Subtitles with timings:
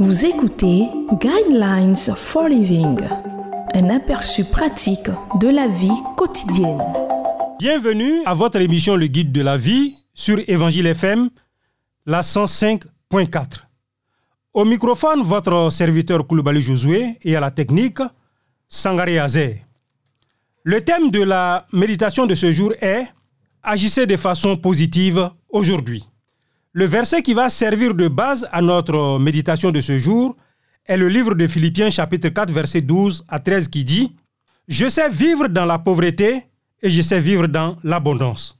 [0.00, 0.88] Vous écoutez
[1.20, 2.98] Guidelines for Living,
[3.74, 5.08] un aperçu pratique
[5.40, 6.82] de la vie quotidienne.
[7.60, 11.30] Bienvenue à votre émission Le Guide de la vie sur Évangile FM,
[12.06, 13.44] la 105.4.
[14.52, 18.00] Au microphone, votre serviteur Koulibaly Josué et à la technique,
[18.68, 19.64] Sangari Azé.
[20.64, 23.06] Le thème de la méditation de ce jour est
[23.66, 26.04] Agissez de façon positive aujourd'hui.
[26.76, 30.36] Le verset qui va servir de base à notre méditation de ce jour
[30.86, 34.12] est le livre de Philippiens chapitre 4 verset 12 à 13 qui dit
[34.66, 36.42] Je sais vivre dans la pauvreté
[36.82, 38.58] et je sais vivre dans l'abondance.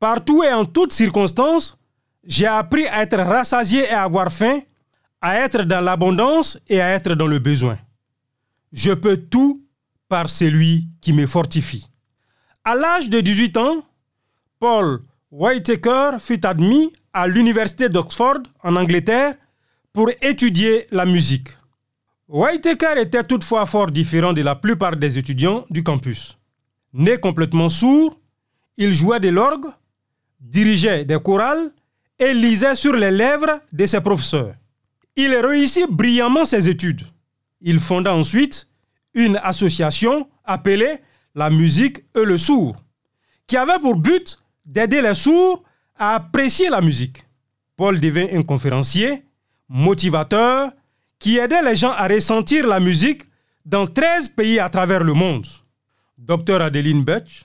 [0.00, 1.78] Partout et en toutes circonstances,
[2.24, 4.58] j'ai appris à être rassasié et à avoir faim,
[5.20, 7.78] à être dans l'abondance et à être dans le besoin.
[8.72, 9.64] Je peux tout
[10.08, 11.88] par celui qui me fortifie.
[12.64, 13.76] À l'âge de 18 ans,
[14.58, 19.34] Paul Whitaker fut admis à l'université d'Oxford en Angleterre
[19.92, 21.48] pour étudier la musique.
[22.28, 26.38] Whitaker était toutefois fort différent de la plupart des étudiants du campus.
[26.94, 28.18] Né complètement sourd,
[28.78, 29.66] il jouait de l'orgue,
[30.40, 31.70] dirigeait des chorales
[32.18, 34.54] et lisait sur les lèvres de ses professeurs.
[35.16, 37.02] Il réussit brillamment ses études.
[37.60, 38.68] Il fonda ensuite
[39.14, 40.98] une association appelée
[41.34, 42.76] la musique et le sourd,
[43.46, 45.62] qui avait pour but d'aider les sourds
[45.96, 47.24] à apprécier la musique.
[47.76, 49.22] Paul devint un conférencier,
[49.68, 50.70] motivateur,
[51.18, 53.22] qui aidait les gens à ressentir la musique
[53.64, 55.46] dans 13 pays à travers le monde.
[56.18, 57.44] Docteur Adeline Butch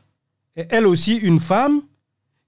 [0.56, 1.82] est elle aussi une femme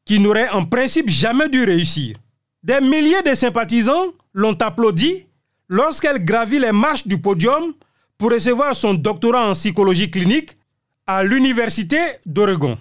[0.06, 2.18] qui n'aurait en principe jamais dû réussir.
[2.64, 5.28] Des milliers de sympathisants l'ont applaudi
[5.68, 7.74] lorsqu'elle gravit les marches du podium
[8.18, 10.58] pour recevoir son doctorat en psychologie clinique
[11.06, 12.78] à l'Université d'Oregon.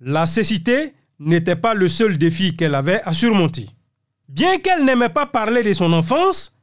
[0.00, 3.66] La cécité n'était pas le seul défi qu'elle avait à surmonter.
[4.28, 6.54] Bien qu'elle n'aimait pas parler de son enfance,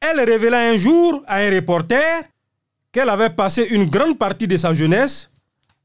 [0.00, 2.22] elle révéla un jour à un reporter
[2.92, 5.30] qu'elle avait passé une grande partie de sa jeunesse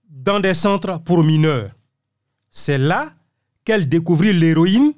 [0.09, 1.71] dans des centres pour mineurs.
[2.49, 3.11] C'est là
[3.65, 4.93] qu'elle découvrit l'héroïne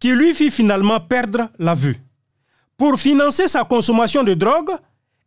[0.00, 1.96] qui lui fit finalement perdre la vue.
[2.76, 4.70] Pour financer sa consommation de drogue,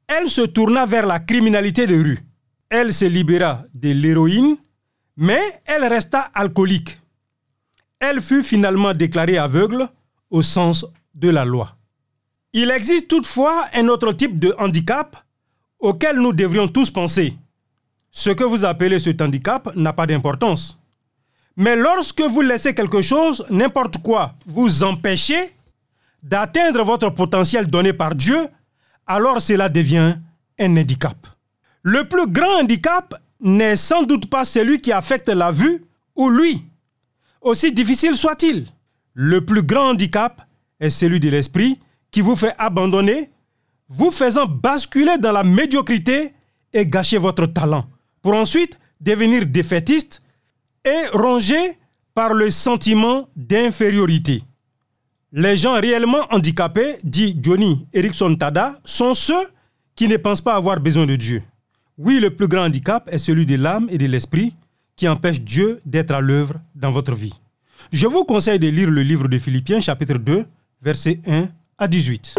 [0.07, 2.19] elle se tourna vers la criminalité de rue.
[2.69, 4.55] Elle se libéra de l'héroïne,
[5.17, 7.00] mais elle resta alcoolique
[8.01, 9.87] elle fut finalement déclarée aveugle
[10.29, 11.77] au sens de la loi.
[12.51, 15.15] Il existe toutefois un autre type de handicap
[15.79, 17.33] auquel nous devrions tous penser.
[18.09, 20.77] Ce que vous appelez cet handicap n'a pas d'importance.
[21.55, 25.55] Mais lorsque vous laissez quelque chose, n'importe quoi, vous empêcher
[26.23, 28.47] d'atteindre votre potentiel donné par Dieu,
[29.05, 30.15] alors cela devient
[30.59, 31.15] un handicap.
[31.83, 35.85] Le plus grand handicap n'est sans doute pas celui qui affecte la vue
[36.15, 36.63] ou lui,
[37.41, 38.67] aussi difficile soit-il.
[39.13, 40.47] Le plus grand handicap
[40.79, 41.79] est celui de l'esprit
[42.11, 43.29] qui vous fait abandonner,
[43.89, 46.33] vous faisant basculer dans la médiocrité
[46.73, 47.85] et gâcher votre talent,
[48.21, 50.21] pour ensuite devenir défaitiste
[50.85, 51.77] et rongé
[52.13, 54.43] par le sentiment d'infériorité.
[55.33, 59.47] Les gens réellement handicapés, dit Johnny Erickson Tada, sont ceux
[59.95, 61.41] qui ne pensent pas avoir besoin de Dieu.
[61.97, 64.55] Oui, le plus grand handicap est celui de l'âme et de l'esprit
[65.01, 67.33] qui empêche Dieu d'être à l'œuvre dans votre vie.
[67.91, 70.45] Je vous conseille de lire le livre de Philippiens chapitre 2,
[70.79, 71.47] versets 1
[71.79, 72.35] à 18.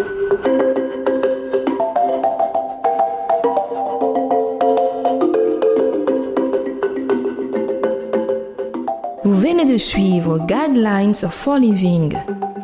[9.25, 12.17] Vous venez de suivre Guidelines for Living.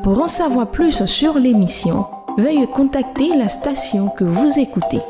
[0.04, 2.06] Pour en savoir plus sur l'émission,
[2.38, 5.00] veuillez contacter la station que vous écoutez.